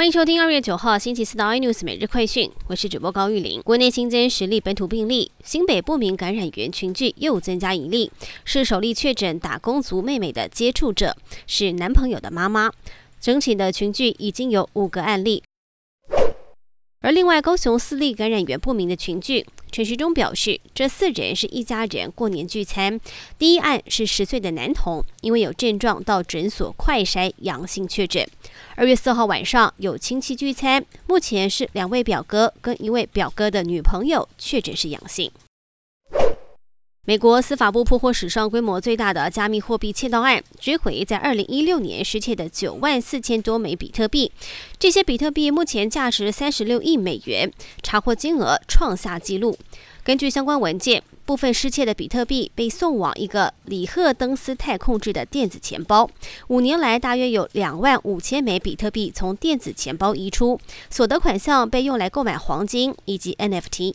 [0.00, 3.60] 欢迎收听二月九号星期四的 iNews 每日快讯，我是主播高玉玲。
[3.60, 8.10] 国内新增十例本土病例，新北不明感染源群聚又增加一例，
[8.46, 11.14] 是首例确诊打工族妹妹的接触者，
[11.46, 12.72] 是男朋友的妈妈。
[13.20, 15.42] 整体的群聚已经有五个案例。
[17.02, 23.00] 而另外，高雄四例感染源不明的群聚，陈时中表示，这四人是一家人过年聚餐。
[23.38, 28.26] 第一案是十岁的男童，因为有症状到诊所快筛阳性确诊。
[28.74, 35.30] 二月四号晚上有亲戚聚餐，目前是两位表哥跟一位表哥的女朋友确诊是阳性。
[37.06, 44.30] 美国司法部破获史上规模最大的加密货币窃盗案，追回在二零一六年失窃的九万四千多枚比特币。
[44.78, 47.50] 这些比特币目前价值三十六亿美元，
[47.82, 49.58] 查获金额创下纪录。
[50.04, 56.08] 根据相关文件，部分失窃的比特币被送往一个里赫登斯泰控制的电子钱包。
[56.48, 63.94] 五年来，大约有两万五千枚比特币从电子钱包移出，所得款项被用来购买黄金以及 NFT。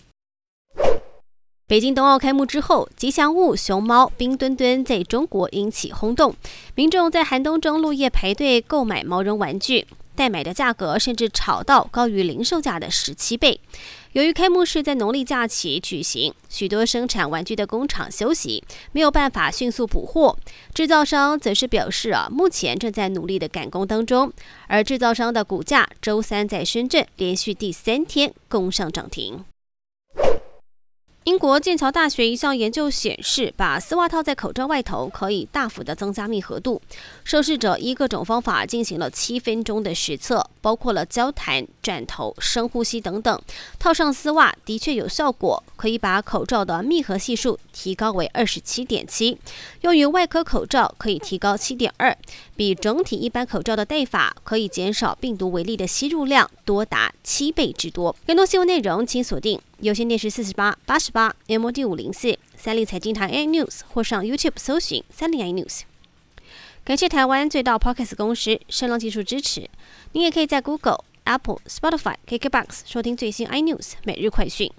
[1.68, 6.36] 北京冬奥开幕之后，吉祥物熊猫冰墩墩在中国引起轰动，
[6.76, 13.60] 民众在寒冬中入夜排队购买毛绒玩具，代买的价格甚至炒到高于零售价的十七倍。
[14.12, 20.38] 由于开幕式在农历假期举行，许多生产玩具的工厂休息，没有办法迅速补货。
[20.72, 24.32] 制造商则是表示啊，目前正在努力的赶工当中。
[24.68, 29.44] 而制造商的股价周三在深圳连续第三天攻上涨停。
[31.26, 36.80] 英国剑桥大学一项研究显示，把丝袜套在口罩外头可以大幅的增加密合度。
[37.24, 43.42] 受试者依各种方法进行了七分钟的实测，包括了交谈、转头、深呼吸等等。
[43.80, 49.36] 套上丝袜的确有效果，可以把口罩的密合系数提高为二十七点七。
[49.82, 52.16] 用于外科口罩可以提高七点二，
[52.56, 58.16] 比整体一般口罩的戴法可以减少病毒为例的吸入量多达七倍之多。
[58.28, 59.60] 更多新闻内容，请锁定。
[59.86, 65.82] 有线电视四十八八十八，MOD 五零四，三立财经台 A News 或上 YouTube 搜寻三立 A News。
[66.84, 69.70] 感谢台湾最大 Podcast 公司声浪技术支持。
[70.14, 74.72] 你也可以在 Google、Apple、Spotify、KKBox 收听最新 i News 每日快讯。